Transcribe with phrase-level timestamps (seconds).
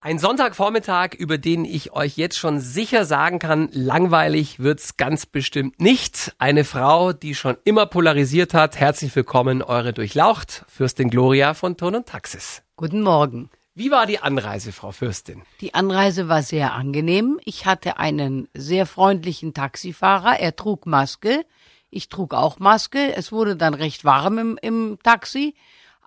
[0.00, 5.80] Ein Sonntagvormittag, über den ich euch jetzt schon sicher sagen kann, langweilig wird's ganz bestimmt
[5.80, 6.36] nicht.
[6.38, 8.78] Eine Frau, die schon immer polarisiert hat.
[8.78, 12.62] Herzlich willkommen, eure Durchlaucht, Fürstin Gloria von Ton und Taxis.
[12.76, 13.50] Guten Morgen.
[13.74, 15.42] Wie war die Anreise, Frau Fürstin?
[15.60, 17.40] Die Anreise war sehr angenehm.
[17.44, 20.38] Ich hatte einen sehr freundlichen Taxifahrer.
[20.38, 21.44] Er trug Maske.
[21.90, 23.16] Ich trug auch Maske.
[23.16, 25.56] Es wurde dann recht warm im, im Taxi.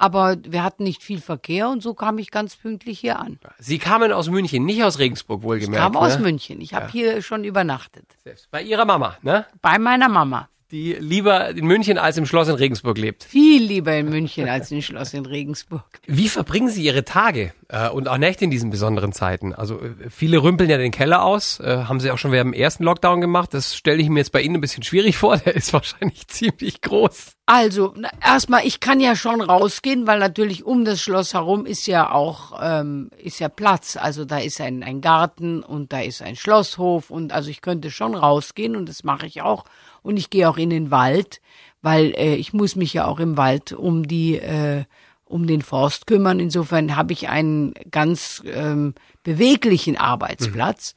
[0.01, 3.37] Aber wir hatten nicht viel Verkehr und so kam ich ganz pünktlich hier an.
[3.59, 5.85] Sie kamen aus München, nicht aus Regensburg, wohlgemerkt.
[5.85, 6.23] Ich kam aus ne?
[6.23, 6.59] München.
[6.59, 8.05] Ich habe hier schon übernachtet.
[8.23, 9.45] Selbst bei Ihrer Mama, ne?
[9.61, 10.49] Bei meiner Mama.
[10.71, 13.25] Die lieber in München als im Schloss in Regensburg lebt.
[13.25, 15.85] Viel lieber in München als im Schloss in Regensburg.
[16.07, 19.53] Wie verbringen Sie Ihre Tage äh, und auch Nächte in diesen besonderen Zeiten?
[19.53, 22.59] Also äh, viele rümpeln ja den Keller aus, äh, haben Sie auch schon während dem
[22.59, 23.53] ersten Lockdown gemacht.
[23.53, 25.37] Das stelle ich mir jetzt bei Ihnen ein bisschen schwierig vor.
[25.37, 27.33] Der ist wahrscheinlich ziemlich groß.
[27.45, 32.11] Also, erstmal, ich kann ja schon rausgehen, weil natürlich um das Schloss herum ist ja
[32.11, 33.97] auch, ähm, ist ja Platz.
[33.97, 37.91] Also da ist ein, ein Garten und da ist ein Schlosshof und also ich könnte
[37.91, 39.65] schon rausgehen und das mache ich auch.
[40.03, 41.41] Und ich gehe auch in den Wald,
[41.81, 44.85] weil äh, ich muss mich ja auch im Wald um die, äh,
[45.31, 46.39] um den Forst kümmern.
[46.39, 48.93] Insofern habe ich einen ganz ähm,
[49.23, 50.93] beweglichen Arbeitsplatz.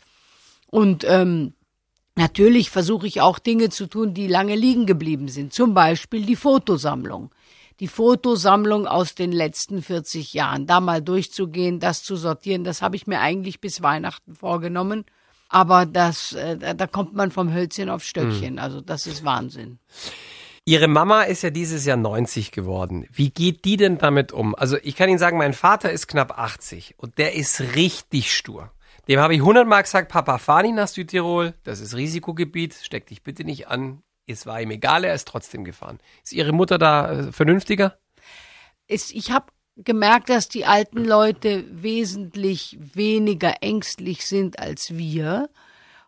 [0.71, 1.55] Und ähm,
[2.17, 5.53] Natürlich versuche ich auch Dinge zu tun, die lange liegen geblieben sind.
[5.53, 7.31] Zum Beispiel die Fotosammlung.
[7.81, 10.67] Die Fotosammlung aus den letzten 40 Jahren.
[10.67, 15.05] Da mal durchzugehen, das zu sortieren, das habe ich mir eigentlich bis Weihnachten vorgenommen.
[15.49, 18.61] Aber das, äh, da kommt man vom Hölzchen auf Stöckchen.
[18.61, 19.79] Also das ist Wahnsinn.
[20.67, 23.07] Ihre Mama ist ja dieses Jahr 90 geworden.
[23.12, 24.55] Wie geht die denn damit um?
[24.55, 28.73] Also ich kann Ihnen sagen, mein Vater ist knapp 80 und der ist richtig stur.
[29.06, 33.23] Dem habe ich hundertmal gesagt, Papa, fahr nicht nach Südtirol, das ist Risikogebiet, steck dich
[33.23, 34.03] bitte nicht an.
[34.27, 35.98] Es war ihm egal, er ist trotzdem gefahren.
[36.23, 37.99] Ist Ihre Mutter da äh, vernünftiger?
[38.87, 45.51] Ich habe gemerkt, dass die alten Leute wesentlich weniger ängstlich sind als wir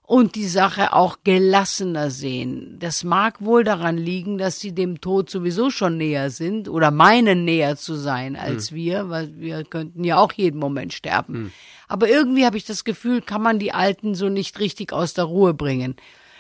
[0.07, 2.77] und die Sache auch gelassener sehen.
[2.79, 7.45] Das mag wohl daran liegen, dass sie dem Tod sowieso schon näher sind oder meinen
[7.45, 11.53] näher zu sein als wir, weil wir könnten ja auch jeden Moment sterben.
[11.89, 15.25] Aber irgendwie habe ich das Gefühl, kann man die Alten so nicht richtig aus der
[15.25, 15.97] Ruhe bringen.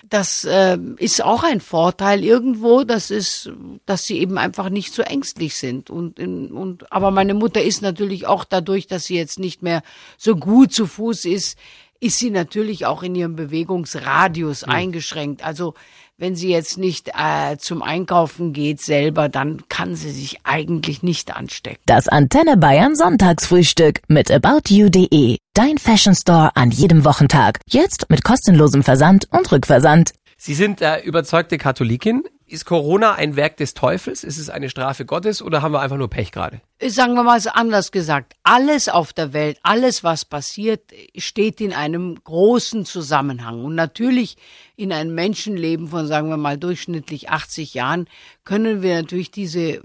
[0.09, 3.51] Das äh, ist auch ein Vorteil irgendwo, das ist,
[3.87, 5.91] dass sie eben einfach nicht so ängstlich sind.
[5.91, 9.83] Und, und aber meine Mutter ist natürlich auch dadurch, dass sie jetzt nicht mehr
[10.17, 11.59] so gut zu Fuß ist,
[12.01, 15.45] ist sie natürlich auch in ihrem Bewegungsradius eingeschränkt.
[15.45, 15.75] Also
[16.19, 21.37] wenn sie jetzt nicht äh, zum Einkaufen geht selber, dann kann sie sich eigentlich nicht
[21.37, 21.83] anstecken.
[21.85, 25.37] Das Antenne Bayern Sonntagsfrühstück mit aboutyou.de.
[25.53, 27.61] Dein Fashion Store an jedem Wochentag.
[27.69, 30.13] Jetzt mit kostenlosem Versand und Rückversand.
[30.47, 32.23] Sie sind äh, überzeugte Katholikin.
[32.47, 34.23] Ist Corona ein Werk des Teufels?
[34.23, 36.61] Ist es eine Strafe Gottes oder haben wir einfach nur Pech gerade?
[36.81, 41.73] Sagen wir mal so anders gesagt, alles auf der Welt, alles was passiert, steht in
[41.73, 43.65] einem großen Zusammenhang.
[43.65, 44.37] Und natürlich
[44.77, 48.07] in einem Menschenleben von, sagen wir mal, durchschnittlich 80 Jahren
[48.45, 49.83] können wir natürlich diese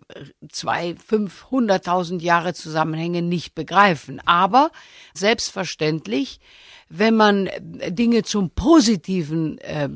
[0.51, 4.21] zwei, fünf, hunderttausend Jahre Zusammenhänge nicht begreifen.
[4.27, 4.69] Aber
[5.15, 6.39] selbstverständlich,
[6.87, 7.49] wenn man
[7.87, 9.89] Dinge zum Positiven äh,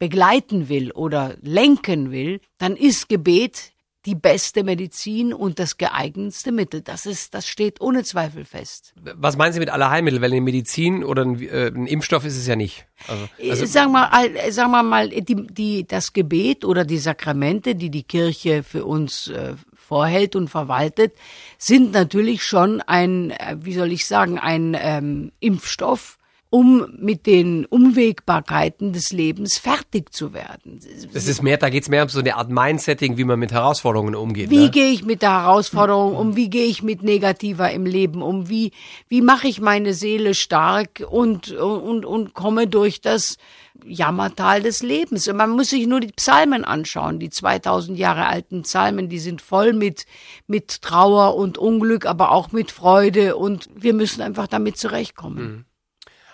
[0.00, 3.72] begleiten will oder lenken will, dann ist Gebet
[4.06, 6.80] die beste Medizin und das geeignetste Mittel.
[6.80, 8.94] Das ist, das steht ohne Zweifel fest.
[8.96, 10.22] Was meinen Sie mit aller Heilmittel?
[10.22, 12.86] Weil eine Medizin oder ein, äh, ein Impfstoff ist es ja nicht.
[13.06, 17.74] Also, also sagen wir, mal, sagen wir mal, die, die, das Gebet oder die Sakramente,
[17.74, 21.14] die die Kirche für uns äh, vorhält und verwaltet,
[21.58, 26.16] sind natürlich schon ein, äh, wie soll ich sagen, ein ähm, Impfstoff,
[26.50, 30.80] um mit den Unwägbarkeiten des Lebens fertig zu werden.
[31.12, 34.16] das ist mehr, da geht's mehr um so eine Art Mindsetting, wie man mit Herausforderungen
[34.16, 34.50] umgeht.
[34.50, 34.70] Wie ne?
[34.70, 36.34] gehe ich mit der Herausforderung um?
[36.34, 38.48] Wie gehe ich mit Negativer im Leben um?
[38.48, 38.72] Wie,
[39.08, 43.36] wie mache ich meine Seele stark und, und, und komme durch das
[43.84, 45.28] Jammertal des Lebens?
[45.28, 49.40] Und man muss sich nur die Psalmen anschauen, die 2000 Jahre alten Psalmen, die sind
[49.40, 50.04] voll mit,
[50.48, 55.64] mit Trauer und Unglück, aber auch mit Freude und wir müssen einfach damit zurechtkommen.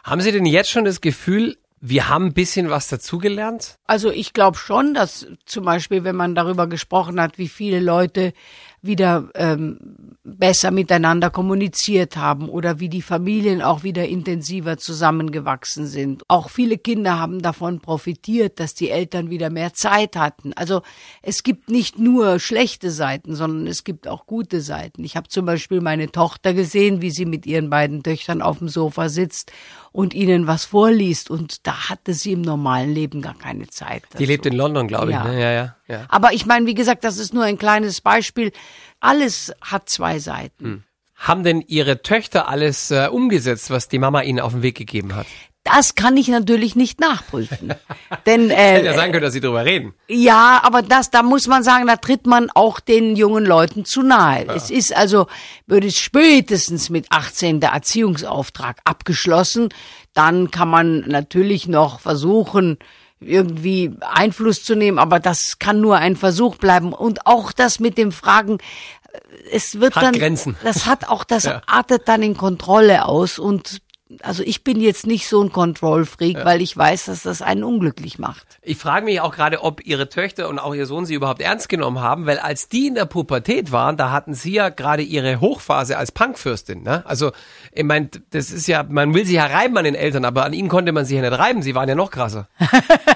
[0.06, 3.76] Haben Sie denn jetzt schon das Gefühl, wir haben ein bisschen was dazugelernt?
[3.88, 8.32] Also ich glaube schon, dass zum Beispiel, wenn man darüber gesprochen hat, wie viele Leute
[8.86, 9.78] wieder ähm,
[10.26, 16.24] besser miteinander kommuniziert haben oder wie die Familien auch wieder intensiver zusammengewachsen sind.
[16.28, 20.52] Auch viele Kinder haben davon profitiert, dass die Eltern wieder mehr Zeit hatten.
[20.54, 20.82] Also
[21.22, 25.04] es gibt nicht nur schlechte Seiten, sondern es gibt auch gute Seiten.
[25.04, 28.68] Ich habe zum Beispiel meine Tochter gesehen, wie sie mit ihren beiden Töchtern auf dem
[28.68, 29.52] Sofa sitzt
[29.92, 31.30] und ihnen was vorliest.
[31.30, 34.02] Und da hatte sie im normalen Leben gar keine Zeit.
[34.18, 35.16] Die lebt in London, glaube ich.
[35.16, 35.24] Ja.
[35.24, 35.40] Ne?
[35.40, 36.04] Ja, ja, ja.
[36.08, 38.52] Aber ich meine, wie gesagt, das ist nur ein kleines Beispiel.
[39.00, 40.84] Alles hat zwei Seiten.
[41.14, 45.14] Haben denn Ihre Töchter alles äh, umgesetzt, was die Mama Ihnen auf den Weg gegeben
[45.14, 45.26] hat?
[45.64, 47.74] Das kann ich natürlich nicht nachprüfen.
[48.26, 49.94] Denn Hätte ja äh, sein können, dass Sie drüber reden.
[50.06, 54.02] ja, aber das, da muss man sagen, da tritt man auch den jungen Leuten zu
[54.02, 54.46] nahe.
[54.46, 55.26] Es ist also,
[55.66, 59.70] würde spätestens mit 18 der Erziehungsauftrag abgeschlossen.
[60.14, 62.78] Dann kann man natürlich noch versuchen,
[63.20, 66.92] irgendwie Einfluss zu nehmen, aber das kann nur ein Versuch bleiben.
[66.92, 68.58] Und auch das mit dem Fragen,
[69.12, 69.18] äh,
[69.52, 70.56] es wird Hat dann, Grenzen.
[70.62, 71.62] das hat auch, das Ja.
[71.66, 73.78] artet dann in Kontrolle aus und
[74.22, 78.18] also ich bin jetzt nicht so ein Control-Freak, weil ich weiß, dass das einen unglücklich
[78.18, 78.58] macht.
[78.62, 81.68] Ich frage mich auch gerade, ob Ihre Töchter und auch Ihr Sohn Sie überhaupt ernst
[81.68, 85.40] genommen haben, weil als die in der Pubertät waren, da hatten Sie ja gerade Ihre
[85.40, 86.82] Hochphase als Punkfürstin.
[86.82, 87.04] Ne?
[87.06, 87.32] Also,
[87.72, 90.52] ich meine, das ist ja, man will sich ja reiben an den Eltern, aber an
[90.52, 91.62] Ihnen konnte man sich ja nicht reiben.
[91.62, 92.48] Sie waren ja noch krasser.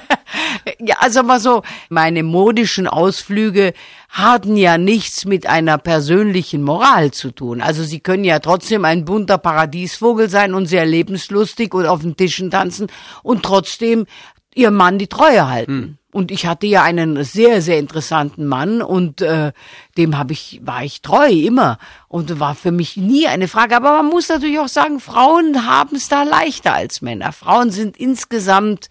[0.82, 3.74] Ja, also mal so, meine modischen Ausflüge
[4.08, 7.60] hatten ja nichts mit einer persönlichen Moral zu tun.
[7.60, 12.16] Also sie können ja trotzdem ein bunter Paradiesvogel sein und sehr lebenslustig und auf den
[12.16, 12.86] Tischen tanzen
[13.22, 14.06] und trotzdem
[14.54, 15.98] ihr Mann die Treue halten.
[16.12, 19.52] Und ich hatte ja einen sehr, sehr interessanten Mann und äh,
[19.96, 21.78] dem habe ich, war ich treu immer.
[22.08, 23.76] Und war für mich nie eine Frage.
[23.76, 27.30] Aber man muss natürlich auch sagen, Frauen haben es da leichter als Männer.
[27.30, 28.88] Frauen sind insgesamt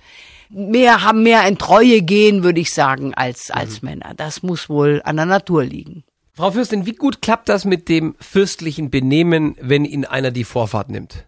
[0.49, 4.13] mehr, haben mehr ein Treue gehen, würde ich sagen, als, als Männer.
[4.15, 6.03] Das muss wohl an der Natur liegen.
[6.33, 10.89] Frau Fürstin, wie gut klappt das mit dem fürstlichen Benehmen, wenn Ihnen einer die Vorfahrt
[10.89, 11.25] nimmt?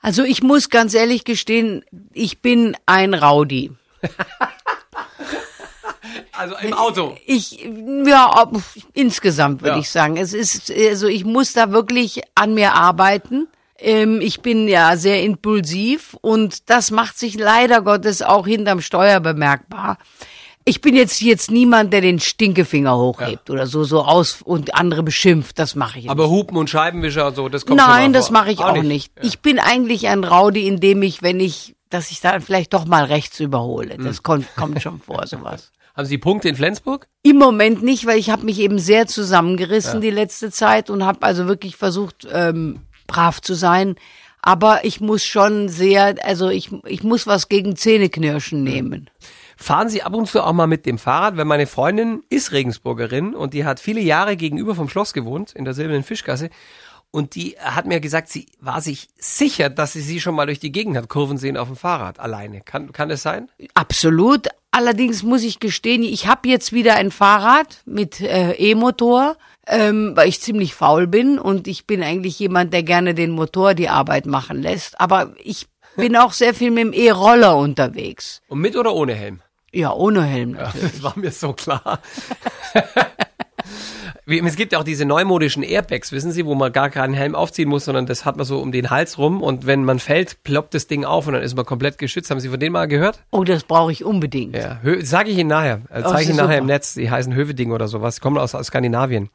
[0.00, 3.72] Also ich muss ganz ehrlich gestehen, ich bin ein Rowdy.
[6.32, 7.16] Also im Auto.
[7.26, 7.64] Ich,
[8.06, 8.60] ja, ob-
[8.92, 9.80] insgesamt würde Ja.
[9.80, 10.16] ich sagen.
[10.16, 13.46] Es ist, also ich muss da wirklich an mir arbeiten.
[13.84, 19.20] Ähm, ich bin ja sehr impulsiv und das macht sich leider Gottes auch hinterm Steuer
[19.20, 19.98] bemerkbar.
[20.64, 25.02] Ich bin jetzt jetzt niemand, der den Stinkefinger hochhebt oder so so aus und andere
[25.02, 25.58] beschimpft.
[25.58, 26.10] Das mache ich nicht.
[26.10, 29.12] Aber Hupen und Scheibenwischer so, das kommt schon Nein, das mache ich auch, nicht.
[29.20, 33.04] Ich bin eigentlich ein Rowdy, indem ich, wenn ich, dass ich dann vielleicht doch mal
[33.04, 33.96] rechts überhole.
[33.96, 34.04] Hm.
[34.04, 35.72] Das kommt, kommt schon vor, sowas.
[35.94, 37.06] Haben Sie Punkte in Flensburg?
[37.22, 41.22] Im Moment nicht, weil ich habe mich eben sehr zusammengerissen die letzte Zeit und habe
[41.22, 43.96] also wirklich versucht, ähm, brav zu sein.
[44.42, 49.08] Aber ich muss schon sehr, also ich, ich muss was gegen Zähneknirschen nehmen.
[49.56, 51.36] Fahren Sie ab und zu auch mal mit dem Fahrrad?
[51.36, 55.64] Weil meine Freundin ist Regensburgerin und die hat viele Jahre gegenüber vom Schloss gewohnt, in
[55.64, 56.50] der Silbernen Fischgasse.
[57.10, 60.58] Und die hat mir gesagt, sie war sich sicher, dass sie sie schon mal durch
[60.58, 62.60] die Gegend hat Kurven sehen auf dem Fahrrad alleine.
[62.60, 63.48] Kann, kann das sein?
[63.74, 64.48] Absolut.
[64.72, 70.28] Allerdings muss ich gestehen, ich habe jetzt wieder ein Fahrrad mit äh, E-Motor, ähm, weil
[70.28, 74.26] ich ziemlich faul bin und ich bin eigentlich jemand, der gerne den Motor die Arbeit
[74.26, 75.00] machen lässt.
[75.00, 75.66] Aber ich
[75.96, 78.42] bin auch sehr viel mit dem E-Roller unterwegs.
[78.48, 79.40] Und mit oder ohne Helm?
[79.72, 80.92] Ja, ohne Helm natürlich.
[80.92, 82.00] Das war mir so klar.
[84.26, 87.68] Es gibt ja auch diese neumodischen Airbags, wissen Sie, wo man gar keinen Helm aufziehen
[87.68, 90.72] muss, sondern das hat man so um den Hals rum und wenn man fällt, ploppt
[90.72, 92.30] das Ding auf und dann ist man komplett geschützt.
[92.30, 93.22] Haben Sie von denen mal gehört?
[93.30, 94.56] Oh, das brauche ich unbedingt.
[94.56, 95.82] Ja, sage ich Ihnen nachher.
[95.90, 96.58] Äh, Oh, Zeige ich Ihnen nachher super.
[96.58, 96.94] im Netz.
[96.94, 98.20] Die heißen Höveding oder sowas.
[98.20, 99.28] Kommen aus, aus Skandinavien.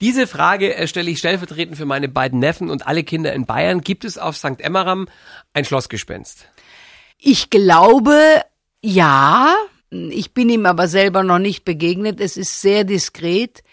[0.00, 3.80] Diese Frage äh, stelle ich stellvertretend für meine beiden Neffen und alle Kinder in Bayern.
[3.80, 4.60] Gibt es auf St.
[4.60, 5.08] Emmeram
[5.54, 6.48] ein Schlossgespenst?
[7.18, 8.16] Ich glaube,
[8.80, 9.56] ja.
[9.90, 12.20] Ich bin ihm aber selber noch nicht begegnet.
[12.20, 13.64] Es ist sehr diskret.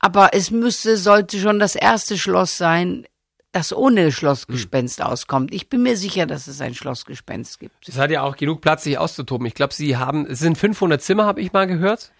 [0.00, 3.06] Aber es müsste, sollte schon das erste Schloss sein,
[3.52, 5.52] das ohne Schlossgespenst auskommt.
[5.52, 7.88] Ich bin mir sicher, dass es ein Schlossgespenst gibt.
[7.88, 9.46] Es hat ja auch genug Platz, sich auszutoben.
[9.46, 12.12] Ich glaube, Sie haben, es sind 500 Zimmer, habe ich mal gehört,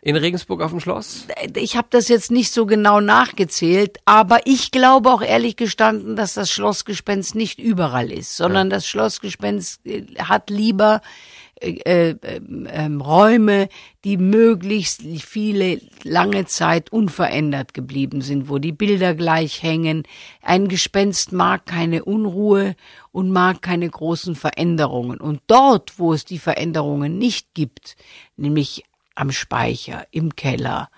[0.00, 1.26] in Regensburg auf dem Schloss.
[1.56, 6.34] Ich habe das jetzt nicht so genau nachgezählt, aber ich glaube auch ehrlich gestanden, dass
[6.34, 11.02] das Schlossgespenst nicht überall ist, sondern das Schlossgespenst äh, hat lieber
[11.60, 13.68] äh, äh, ähm, Räume,
[14.04, 20.04] die möglichst viele lange Zeit unverändert geblieben sind, wo die Bilder gleich hängen.
[20.42, 22.76] Ein Gespenst mag keine Unruhe
[23.12, 25.20] und mag keine großen Veränderungen.
[25.20, 27.96] Und dort, wo es die Veränderungen nicht gibt,
[28.36, 28.84] nämlich
[29.14, 30.90] am Speicher, im Keller,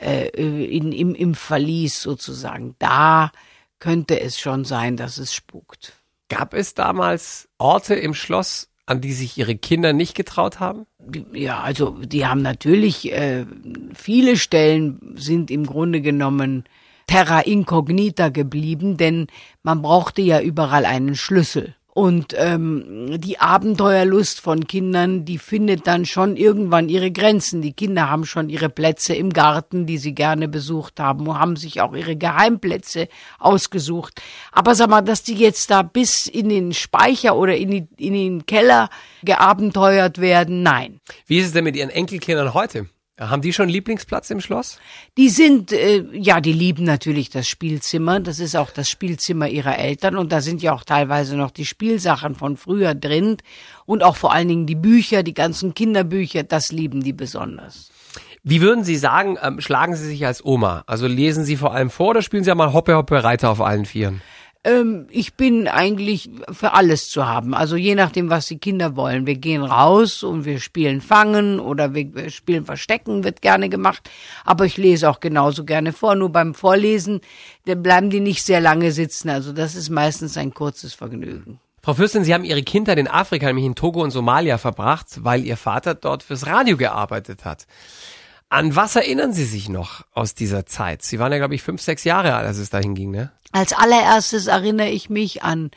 [0.00, 3.30] äh, in, im, im Verlies sozusagen, da
[3.78, 5.92] könnte es schon sein, dass es spukt.
[6.28, 10.86] Gab es damals Orte im Schloss, an die sich Ihre Kinder nicht getraut haben?
[11.32, 13.44] Ja, also die haben natürlich, äh,
[13.94, 16.64] viele Stellen sind im Grunde genommen
[17.06, 19.26] terra incognita geblieben, denn
[19.62, 21.74] man brauchte ja überall einen Schlüssel.
[21.98, 27.60] Und ähm, die Abenteuerlust von Kindern, die findet dann schon irgendwann ihre Grenzen.
[27.60, 31.56] Die Kinder haben schon ihre Plätze im Garten, die sie gerne besucht haben, und haben
[31.56, 33.08] sich auch ihre Geheimplätze
[33.40, 34.22] ausgesucht.
[34.52, 38.12] Aber sag mal, dass die jetzt da bis in den Speicher oder in, die, in
[38.12, 38.90] den Keller
[39.24, 41.00] geabenteuert werden, nein.
[41.26, 42.86] Wie ist es denn mit Ihren Enkelkindern heute?
[43.18, 44.78] Haben die schon einen Lieblingsplatz im Schloss?
[45.16, 48.20] Die sind, äh, ja, die lieben natürlich das Spielzimmer.
[48.20, 51.64] Das ist auch das Spielzimmer ihrer Eltern und da sind ja auch teilweise noch die
[51.64, 53.38] Spielsachen von früher drin
[53.86, 57.90] und auch vor allen Dingen die Bücher, die ganzen Kinderbücher, das lieben die besonders.
[58.44, 60.84] Wie würden Sie sagen, ähm, schlagen Sie sich als Oma?
[60.86, 63.84] Also lesen Sie vor allem vor oder spielen Sie einmal Hoppe Hoppe Reiter auf allen
[63.84, 64.22] Vieren?
[64.64, 67.54] Ähm, ich bin eigentlich für alles zu haben.
[67.54, 69.26] Also je nachdem, was die Kinder wollen.
[69.26, 74.10] Wir gehen raus und wir spielen Fangen oder wir spielen Verstecken, wird gerne gemacht.
[74.44, 76.14] Aber ich lese auch genauso gerne vor.
[76.14, 77.20] Nur beim Vorlesen,
[77.66, 79.28] da bleiben die nicht sehr lange sitzen.
[79.30, 81.60] Also das ist meistens ein kurzes Vergnügen.
[81.80, 85.44] Frau Fürstin, Sie haben Ihre Kindheit in Afrika, nämlich in Togo und Somalia verbracht, weil
[85.44, 87.66] Ihr Vater dort fürs Radio gearbeitet hat.
[88.50, 91.02] An was erinnern Sie sich noch aus dieser Zeit?
[91.02, 93.30] Sie waren ja, glaube ich, fünf, sechs Jahre alt, als es dahin ging, ne?
[93.52, 95.70] Als allererstes erinnere ich mich an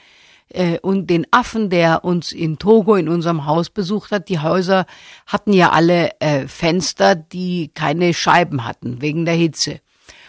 [0.50, 4.30] äh, und den Affen, der uns in Togo in unserem Haus besucht hat.
[4.30, 4.86] Die Häuser
[5.26, 9.80] hatten ja alle äh, Fenster, die keine Scheiben hatten wegen der Hitze.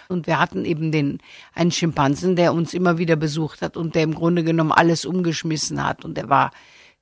[0.08, 1.18] Und wir hatten eben den
[1.54, 5.84] einen Schimpansen, der uns immer wieder besucht hat und der im Grunde genommen alles umgeschmissen
[5.84, 6.04] hat.
[6.04, 6.50] Und der war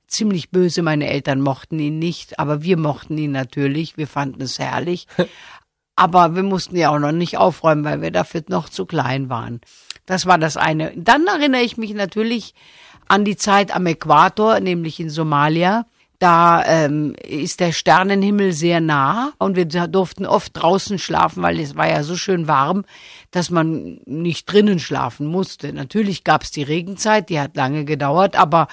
[0.07, 0.81] ziemlich böse.
[0.81, 3.97] Meine Eltern mochten ihn nicht, aber wir mochten ihn natürlich.
[3.97, 5.07] Wir fanden es herrlich.
[5.95, 9.61] aber wir mussten ja auch noch nicht aufräumen, weil wir dafür noch zu klein waren.
[10.11, 10.91] Das war das eine.
[10.97, 12.53] Dann erinnere ich mich natürlich
[13.07, 15.85] an die Zeit am Äquator, nämlich in Somalia.
[16.19, 21.77] Da ähm, ist der Sternenhimmel sehr nah und wir durften oft draußen schlafen, weil es
[21.77, 22.83] war ja so schön warm,
[23.31, 25.71] dass man nicht drinnen schlafen musste.
[25.71, 28.67] Natürlich gab es die Regenzeit, die hat lange gedauert, aber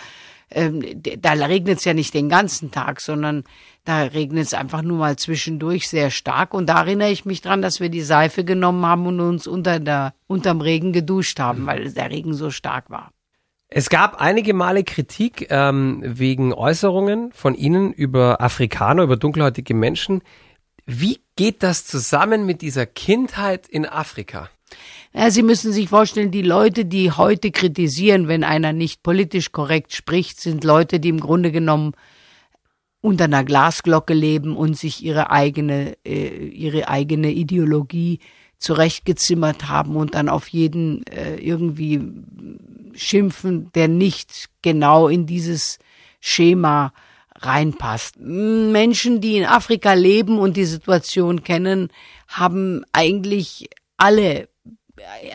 [0.50, 3.44] ähm, da regnet es ja nicht den ganzen Tag, sondern
[3.84, 6.54] da regnet es einfach nur mal zwischendurch sehr stark.
[6.54, 9.80] Und da erinnere ich mich dran, dass wir die Seife genommen haben und uns unter
[9.80, 13.12] der, unterm Regen geduscht haben, weil der Regen so stark war.
[13.70, 20.22] Es gab einige Male Kritik ähm, wegen Äußerungen von Ihnen über Afrikaner, über dunkelhäutige Menschen.
[20.86, 24.48] Wie geht das zusammen mit dieser Kindheit in Afrika?
[25.14, 29.94] Ja, Sie müssen sich vorstellen, die Leute, die heute kritisieren, wenn einer nicht politisch korrekt
[29.94, 31.92] spricht, sind Leute, die im Grunde genommen
[33.00, 38.18] unter einer Glasglocke leben und sich ihre eigene, äh, ihre eigene Ideologie
[38.58, 42.00] zurechtgezimmert haben und dann auf jeden äh, irgendwie
[42.94, 45.78] schimpfen, der nicht genau in dieses
[46.20, 46.92] Schema
[47.36, 48.18] reinpasst.
[48.18, 51.90] Menschen, die in Afrika leben und die Situation kennen,
[52.26, 54.48] haben eigentlich alle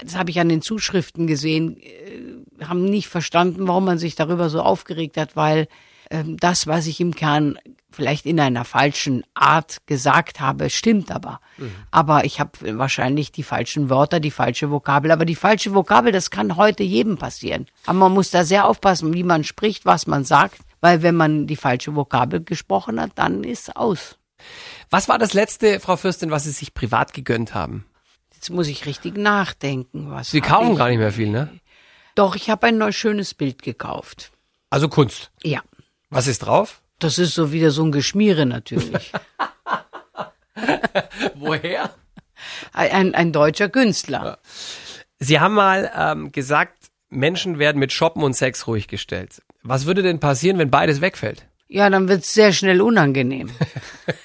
[0.03, 4.50] das habe ich an den Zuschriften gesehen, äh, haben nicht verstanden, warum man sich darüber
[4.50, 5.67] so aufgeregt hat, weil
[6.10, 7.58] ähm, das, was ich im Kern
[7.91, 11.39] vielleicht in einer falschen Art gesagt habe, stimmt aber.
[11.58, 11.72] Mhm.
[11.91, 15.12] Aber ich habe wahrscheinlich die falschen Wörter, die falsche Vokabel.
[15.12, 17.67] Aber die falsche Vokabel, das kann heute jedem passieren.
[17.86, 21.48] Aber man muss da sehr aufpassen, wie man spricht, was man sagt, weil wenn man
[21.48, 24.17] die falsche Vokabel gesprochen hat, dann ist aus.
[24.89, 27.86] Was war das letzte, Frau Fürstin, was Sie sich privat gegönnt haben?
[28.44, 30.12] Jetzt muss ich richtig nachdenken.
[30.12, 31.48] Was Sie kaufen gar nicht mehr viel, ne?
[32.14, 34.34] Doch, ich habe ein neues schönes Bild gekauft.
[34.70, 35.32] Also Kunst?
[35.44, 35.62] Ja.
[36.10, 36.82] Was ist drauf?
[37.00, 39.14] Das ist so wieder so ein Geschmiere natürlich.
[41.36, 41.92] Woher?
[42.74, 44.40] Ein, ein deutscher Künstler.
[45.20, 49.42] Sie haben mal ähm, gesagt, Menschen werden mit Shoppen und Sex ruhig gestellt.
[49.62, 51.48] Was würde denn passieren, wenn beides wegfällt?
[51.70, 53.50] Ja, dann wird es sehr schnell unangenehm.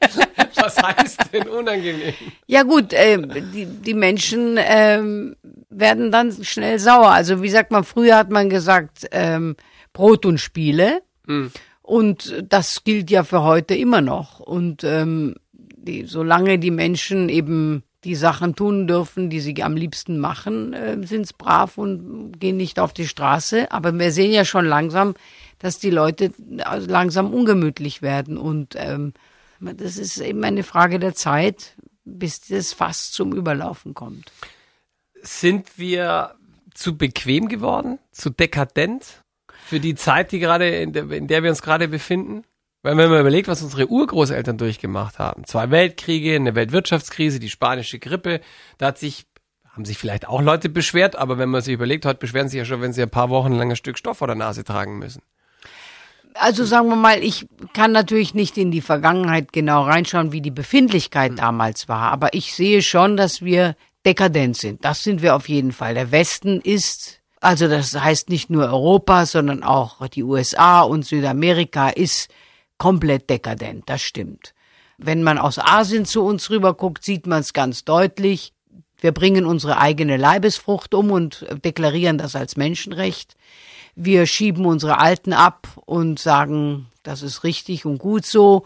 [0.56, 2.14] Was heißt denn unangenehm?
[2.46, 3.18] Ja gut, äh,
[3.52, 5.36] die, die Menschen ähm,
[5.68, 7.10] werden dann schnell sauer.
[7.10, 9.56] Also wie sagt man, früher hat man gesagt, ähm,
[9.92, 11.02] Brot und Spiele.
[11.26, 11.50] Mhm.
[11.82, 14.40] Und das gilt ja für heute immer noch.
[14.40, 20.18] Und ähm, die, solange die Menschen eben die Sachen tun dürfen, die sie am liebsten
[20.18, 23.72] machen, äh, sind's brav und gehen nicht auf die Straße.
[23.72, 25.14] Aber wir sehen ja schon langsam,
[25.58, 26.32] dass die Leute
[26.62, 29.14] also langsam ungemütlich werden und ähm,
[29.72, 34.32] das ist eben eine Frage der Zeit, bis das fast zum Überlaufen kommt.
[35.22, 36.34] Sind wir
[36.74, 39.22] zu bequem geworden, zu dekadent
[39.64, 42.44] für die Zeit, die gerade in der, in der wir uns gerade befinden?
[42.82, 47.98] Weil wenn man überlegt, was unsere Urgroßeltern durchgemacht haben, zwei Weltkriege, eine Weltwirtschaftskrise, die spanische
[47.98, 48.40] Grippe,
[48.76, 49.26] da hat sich
[49.70, 52.64] haben sich vielleicht auch Leute beschwert, aber wenn man sich überlegt, heute beschweren sie ja
[52.64, 55.20] schon, wenn sie ein paar Wochen lang ein Stück Stoff vor der Nase tragen müssen
[56.34, 60.50] also sagen wir mal, ich kann natürlich nicht in die Vergangenheit genau reinschauen, wie die
[60.50, 61.36] Befindlichkeit mhm.
[61.36, 64.84] damals war, aber ich sehe schon, dass wir dekadent sind.
[64.84, 65.94] Das sind wir auf jeden Fall.
[65.94, 71.88] Der Westen ist, also das heißt nicht nur Europa, sondern auch die USA und Südamerika
[71.88, 72.28] ist
[72.76, 73.84] komplett dekadent.
[73.86, 74.54] Das stimmt.
[74.98, 78.52] Wenn man aus Asien zu uns rüber guckt, sieht man es ganz deutlich.
[79.00, 83.36] Wir bringen unsere eigene Leibesfrucht um und deklarieren das als Menschenrecht.
[83.96, 88.64] Wir schieben unsere Alten ab und sagen, das ist richtig und gut so.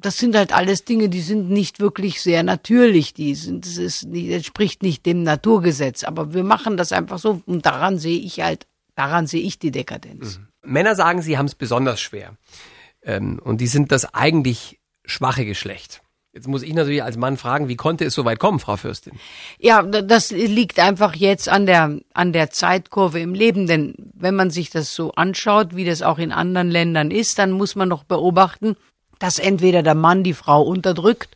[0.00, 3.14] das sind halt alles Dinge, die sind nicht wirklich sehr natürlich.
[3.14, 6.04] Die sind, das ist, die entspricht nicht dem Naturgesetz.
[6.04, 9.70] Aber wir machen das einfach so und daran sehe ich halt, daran sehe ich die
[9.70, 10.38] Dekadenz.
[10.38, 10.48] Mhm.
[10.62, 12.36] Männer sagen, sie haben es besonders schwer.
[13.02, 16.02] Ähm, und die sind das eigentlich schwache Geschlecht.
[16.38, 19.18] Jetzt muss ich natürlich als Mann fragen, wie konnte es so weit kommen, Frau Fürstin?
[19.58, 24.50] Ja, das liegt einfach jetzt an der, an der Zeitkurve im Leben, denn wenn man
[24.50, 28.04] sich das so anschaut, wie das auch in anderen Ländern ist, dann muss man doch
[28.04, 28.76] beobachten,
[29.18, 31.34] dass entweder der Mann die Frau unterdrückt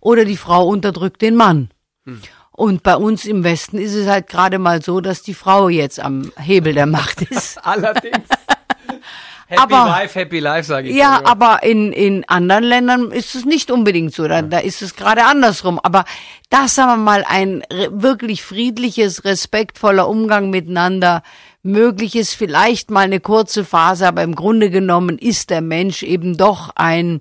[0.00, 1.70] oder die Frau unterdrückt den Mann.
[2.04, 2.20] Hm.
[2.50, 5.98] Und bei uns im Westen ist es halt gerade mal so, dass die Frau jetzt
[5.98, 7.56] am Hebel der Macht ist.
[7.64, 8.28] Allerdings.
[9.52, 10.96] Happy aber, Life, Happy Life, sage ich.
[10.96, 14.26] Ja, aber in, in anderen Ländern ist es nicht unbedingt so.
[14.26, 15.78] Da, da ist es gerade andersrum.
[15.82, 16.06] Aber
[16.48, 21.22] das, sagen wir mal, ein wirklich friedliches, respektvoller Umgang miteinander,
[21.62, 26.38] möglich ist vielleicht mal eine kurze Phase, aber im Grunde genommen ist der Mensch eben
[26.38, 27.20] doch ein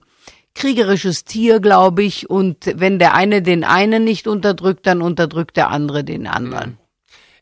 [0.55, 2.29] kriegerisches Tier, glaube ich.
[2.29, 6.77] Und wenn der eine den einen nicht unterdrückt, dann unterdrückt der andere den anderen.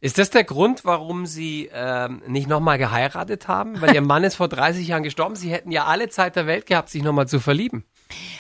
[0.02, 3.82] Ist das der Grund, warum Sie ähm, nicht nochmal geheiratet haben?
[3.82, 5.36] Weil Ihr Mann ist vor 30 Jahren gestorben.
[5.36, 7.84] Sie hätten ja alle Zeit der Welt gehabt, sich nochmal zu verlieben.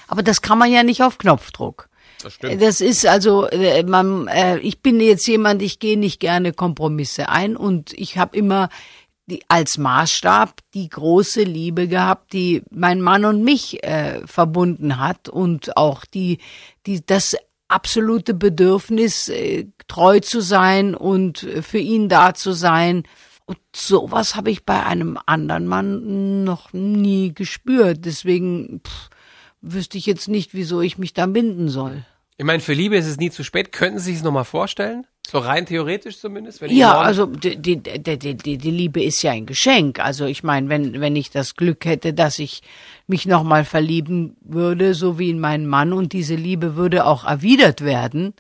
[0.08, 1.89] Aber das kann man ja nicht auf Knopfdruck.
[2.24, 2.62] Das stimmt.
[2.62, 7.30] Das ist also, äh, man, äh, ich bin jetzt jemand, ich gehe nicht gerne Kompromisse
[7.30, 8.70] ein und ich habe immer
[9.25, 15.30] die, als Maßstab die große Liebe gehabt, die mein Mann und mich äh, verbunden hat
[15.30, 16.39] und auch die,
[16.86, 17.36] die das
[17.69, 23.03] absolute Bedürfnis, äh, treu zu sein und für ihn da zu sein.
[23.45, 28.05] Und sowas habe ich bei einem anderen Mann noch nie gespürt.
[28.05, 29.09] Deswegen pff,
[29.61, 32.05] wüsste ich jetzt nicht, wieso ich mich da binden soll.
[32.38, 33.71] Ich meine, für Liebe ist es nie zu spät.
[33.71, 35.05] Könnten Sie sich es nochmal vorstellen?
[35.29, 36.61] So rein theoretisch zumindest?
[36.61, 39.99] ja, also die, die, die, die, die Liebe ist ja ein Geschenk.
[39.99, 42.61] Also ich meine, wenn, wenn ich das Glück hätte, dass ich
[43.10, 47.82] mich nochmal verlieben würde, so wie in meinen Mann, und diese Liebe würde auch erwidert
[47.82, 48.34] werden,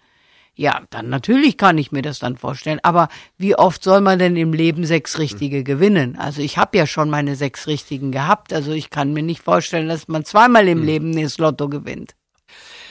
[0.59, 2.81] ja, dann natürlich kann ich mir das dann vorstellen.
[2.83, 3.07] Aber
[3.37, 6.17] wie oft soll man denn im Leben sechs Richtige gewinnen?
[6.17, 8.51] Also ich habe ja schon meine sechs Richtigen gehabt.
[8.51, 10.85] Also ich kann mir nicht vorstellen, dass man zweimal im hm.
[10.85, 12.13] Leben das Lotto gewinnt.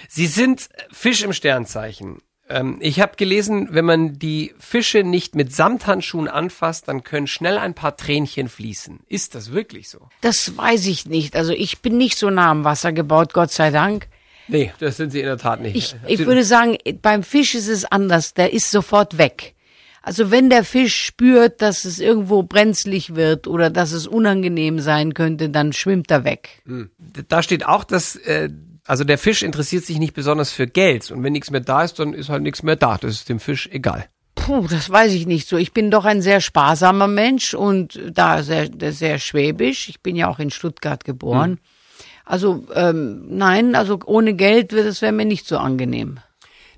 [0.08, 2.22] Sie sind Fisch im Sternzeichen.
[2.48, 7.58] Ähm, ich habe gelesen, wenn man die Fische nicht mit Samthandschuhen anfasst, dann können schnell
[7.58, 9.00] ein paar Tränchen fließen.
[9.08, 10.08] Ist das wirklich so?
[10.20, 11.36] Das weiß ich nicht.
[11.36, 14.08] Also ich bin nicht so nah am Wasser gebaut, Gott sei Dank.
[14.48, 15.76] Nee, das sind Sie in der Tat nicht.
[15.76, 18.32] Ich, ich würde sagen, beim Fisch ist es anders.
[18.32, 19.54] Der ist sofort weg.
[20.00, 25.12] Also wenn der Fisch spürt, dass es irgendwo brenzlig wird oder dass es unangenehm sein
[25.12, 26.62] könnte, dann schwimmt er weg.
[26.64, 26.88] Hm.
[27.28, 28.48] Da steht auch, dass äh,
[28.88, 31.98] also der Fisch interessiert sich nicht besonders für Geld und wenn nichts mehr da ist,
[31.98, 32.96] dann ist halt nichts mehr da.
[32.96, 34.08] Das ist dem Fisch egal.
[34.34, 35.58] Puh, das weiß ich nicht so.
[35.58, 39.90] Ich bin doch ein sehr sparsamer Mensch und da sehr, sehr schwäbisch.
[39.90, 41.50] Ich bin ja auch in Stuttgart geboren.
[41.50, 41.58] Hm.
[42.24, 46.20] Also ähm, nein, also ohne Geld wird es wäre mir nicht so angenehm.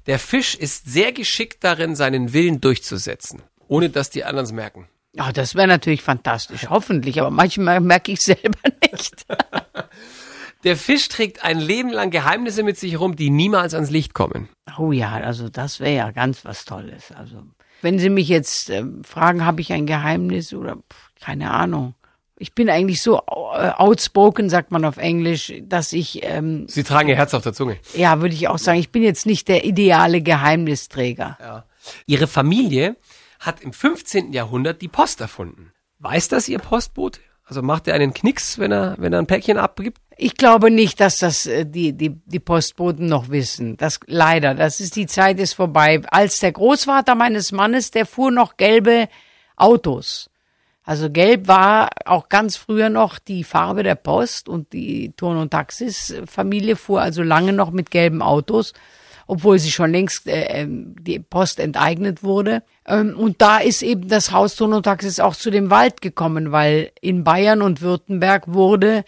[0.07, 4.89] Der Fisch ist sehr geschickt darin, seinen Willen durchzusetzen, ohne dass die anderen es merken.
[5.13, 8.59] Ja, das wäre natürlich fantastisch, hoffentlich, aber manchmal merke ich selber
[8.91, 9.27] nicht.
[10.65, 14.49] Der Fisch trägt ein Leben lang Geheimnisse mit sich herum, die niemals ans Licht kommen.
[14.79, 17.13] Oh ja, also das wäre ja ganz was Tolles.
[17.13, 17.43] Also
[17.83, 21.95] wenn Sie mich jetzt äh, fragen, habe ich ein Geheimnis oder pff, keine Ahnung.
[22.37, 26.21] Ich bin eigentlich so äh, outspoken, sagt man auf Englisch, dass ich.
[26.25, 27.77] Ähm, Sie tragen Ihr Herz auf der Zunge.
[27.95, 28.79] Ja, würde ich auch sagen.
[28.79, 31.39] Ich bin jetzt nicht der ideale Geheimnisträger.
[31.41, 31.65] Ja.
[32.07, 32.97] Ihre Familie
[33.41, 34.33] hat im 15.
[34.33, 35.73] Jahrhundert die Post erfunden.
[35.99, 37.21] Weiß das Ihr Postbote?
[37.45, 39.99] Also macht er einen Knicks, wenn er, wenn er ein Päckchen abgibt?
[40.23, 43.79] Ich glaube nicht, dass das äh, die, die, die Postboten noch wissen.
[43.79, 46.03] Das leider, das ist die Zeit ist vorbei.
[46.11, 49.09] Als der Großvater meines Mannes, der fuhr noch gelbe
[49.57, 50.29] Autos.
[50.85, 55.53] Also gelb war auch ganz früher noch die Farbe der Post und die Turn- und
[55.53, 58.75] Taxis-Familie fuhr also lange noch mit gelben Autos
[59.27, 62.65] obwohl sie schon längst äh, ähm, die Post enteignet wurde.
[62.85, 67.23] Ähm, und da ist eben das Haus Tonotaxis auch zu dem Wald gekommen, weil in
[67.23, 69.05] Bayern und Württemberg wurde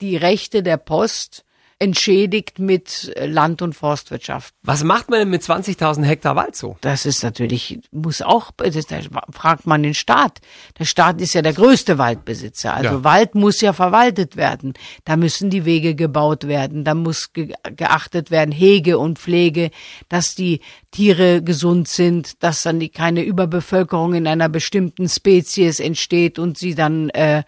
[0.00, 1.44] die Rechte der Post
[1.80, 4.52] entschädigt mit Land- und Forstwirtschaft.
[4.62, 6.76] Was macht man denn mit 20.000 Hektar Wald so?
[6.80, 8.98] Das ist natürlich, muss auch, das, da
[9.30, 10.40] fragt man den Staat.
[10.78, 12.74] Der Staat ist ja der größte Waldbesitzer.
[12.74, 13.04] Also ja.
[13.04, 14.74] Wald muss ja verwaltet werden.
[15.04, 16.82] Da müssen die Wege gebaut werden.
[16.82, 19.70] Da muss ge geachtet werden, Hege und Pflege,
[20.08, 26.40] dass die Tiere gesund sind, dass dann die, keine Überbevölkerung in einer bestimmten Spezies entsteht
[26.40, 27.44] und sie dann äh,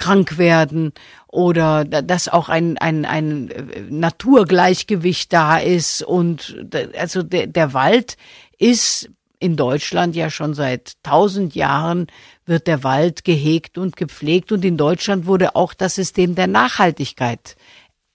[0.00, 0.92] krank werden
[1.32, 3.50] oder dass auch ein, ein, ein
[3.88, 6.02] Naturgleichgewicht da ist.
[6.02, 6.66] Und
[6.98, 8.16] also der, der Wald
[8.58, 12.08] ist in Deutschland ja schon seit tausend Jahren
[12.44, 17.56] wird der Wald gehegt und gepflegt und in Deutschland wurde auch das System der Nachhaltigkeit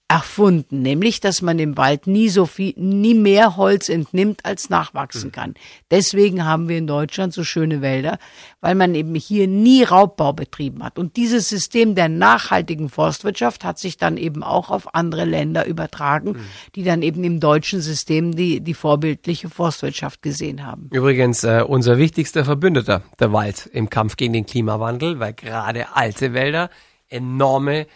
[0.08, 5.32] erfunden, nämlich dass man im Wald nie so viel, nie mehr Holz entnimmt, als nachwachsen
[5.32, 5.54] kann.
[5.90, 8.18] Deswegen haben wir in Deutschland so schöne Wälder,
[8.60, 10.98] weil man eben hier nie Raubbau betrieben hat.
[10.98, 16.36] Und dieses System der nachhaltigen Forstwirtschaft hat sich dann eben auch auf andere Länder übertragen,
[16.76, 20.88] die dann eben im deutschen System die, die vorbildliche Forstwirtschaft gesehen haben.
[20.92, 26.32] Übrigens äh, unser wichtigster Verbündeter, der Wald, im Kampf gegen den Klimawandel, weil gerade alte
[26.32, 26.70] Wälder
[27.08, 27.86] enorme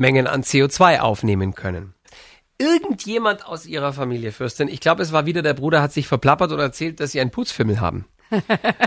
[0.00, 1.94] Mengen an CO2 aufnehmen können.
[2.58, 6.52] Irgendjemand aus ihrer Familie, Fürstin, ich glaube, es war wieder der Bruder, hat sich verplappert
[6.52, 8.06] und erzählt, dass sie einen Putzfimmel haben.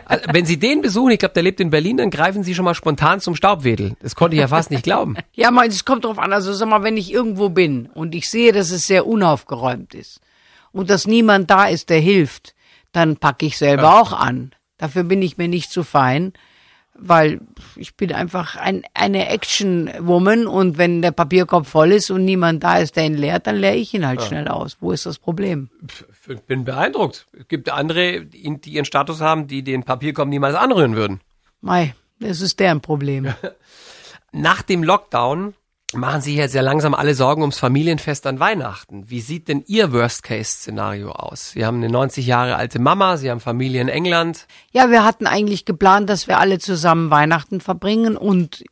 [0.06, 2.66] Also, wenn Sie den besuchen, ich glaube, der lebt in Berlin, dann greifen Sie schon
[2.66, 3.96] mal spontan zum Staubwedel.
[4.00, 5.18] Das konnte ich ja fast nicht glauben.
[5.34, 6.32] Ja, mal, es kommt drauf an.
[6.32, 10.22] Also sag mal, wenn ich irgendwo bin und ich sehe, dass es sehr unaufgeräumt ist
[10.72, 12.56] und dass niemand da ist, der hilft,
[12.92, 14.54] dann packe ich selber auch an.
[14.78, 16.34] Dafür bin ich mir nicht zu fein,
[16.96, 17.42] weil
[17.76, 22.78] ich bin einfach ein, eine Action-Woman und wenn der Papierkorb voll ist und niemand da
[22.78, 24.78] ist, der ihn leert, dann leere ich ihn halt schnell aus.
[24.80, 25.70] Wo ist das Problem?
[26.28, 27.28] Ich bin beeindruckt.
[27.38, 31.22] Es gibt andere, die die ihren Status haben, die den Papierkorb niemals anrühren würden.
[31.62, 33.34] Mei, das ist deren Problem.
[34.32, 35.54] Nach dem Lockdown
[35.96, 39.10] machen sich jetzt ja langsam alle Sorgen ums Familienfest an Weihnachten.
[39.10, 41.52] Wie sieht denn Ihr Worst-Case-Szenario aus?
[41.52, 44.48] Sie haben eine 90 Jahre alte Mama, Sie haben Familie in England.
[44.72, 48.64] Ja, wir hatten eigentlich geplant, dass wir alle zusammen Weihnachten verbringen und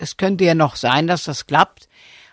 [0.00, 1.88] es könnte ja noch sein, dass das klappt.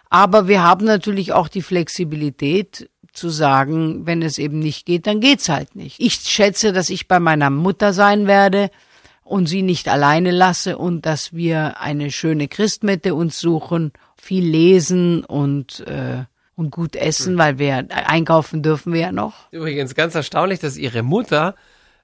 [0.10, 5.22] Aber wir haben natürlich auch die Flexibilität zu sagen, wenn es eben nicht geht, dann
[5.22, 6.00] geht's halt nicht.
[6.00, 8.70] Ich schätze, dass ich bei meiner Mutter sein werde
[9.24, 13.92] und sie nicht alleine lasse und dass wir eine schöne Christmette uns suchen,
[14.26, 19.52] viel lesen und äh, und gut essen, weil wir einkaufen dürfen wir ja noch.
[19.52, 21.56] Übrigens ganz erstaunlich, dass Ihre Mutter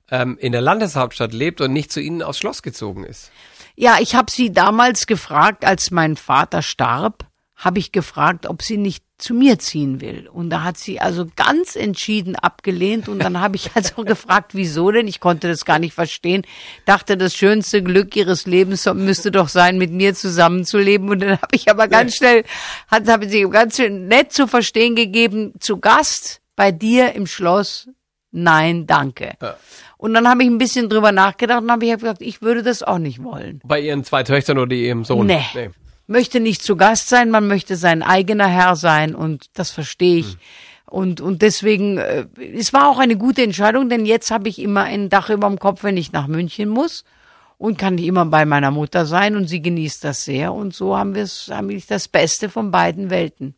[0.10, 3.32] ähm, in der Landeshauptstadt lebt und nicht zu Ihnen aufs Schloss gezogen ist.
[3.76, 8.78] Ja, ich habe sie damals gefragt, als mein Vater starb, habe ich gefragt, ob sie
[8.78, 10.28] nicht zu mir ziehen will.
[10.28, 13.08] Und da hat sie also ganz entschieden abgelehnt.
[13.08, 15.08] Und dann habe ich also gefragt, wieso denn?
[15.08, 16.44] Ich konnte das gar nicht verstehen.
[16.86, 21.10] Dachte, das schönste Glück ihres Lebens müsste doch sein, mit mir zusammenzuleben.
[21.10, 22.44] Und dann habe ich aber ganz schnell,
[22.88, 27.90] hat, habe sie ganz schön nett zu verstehen gegeben, zu Gast bei dir im Schloss.
[28.32, 29.34] Nein, danke.
[29.42, 29.58] Ja.
[29.98, 32.82] Und dann habe ich ein bisschen drüber nachgedacht und habe ich gesagt, ich würde das
[32.82, 33.62] auch nicht wollen.
[33.64, 35.28] Bei Ihren zwei Töchtern oder Ihrem Sohn?
[35.28, 35.70] Nee.
[36.12, 40.38] Möchte nicht zu Gast sein, man möchte sein eigener Herr sein und das verstehe ich.
[40.86, 44.84] Und, und deswegen, äh, es war auch eine gute Entscheidung, denn jetzt habe ich immer
[44.84, 47.06] ein Dach über dem Kopf, wenn ich nach München muss
[47.58, 51.16] und kann immer bei meiner Mutter sein und sie genießt das sehr und so haben
[51.16, 53.56] wir es, haben wir das Beste von beiden Welten.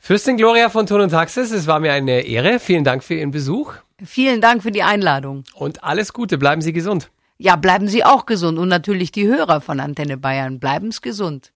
[0.00, 2.58] Fürstin Gloria von Ton und Taxis, es war mir eine Ehre.
[2.58, 5.44] Vielen Dank für Ihren Besuch Vielen Dank für die Einladung.
[5.54, 6.38] und alles Gute.
[6.38, 7.10] Bleiben Sie gesund.
[7.38, 11.50] Ja, bleiben Sie auch gesund und natürlich die Hörer von Antenne Bayern, bleiben's gesund.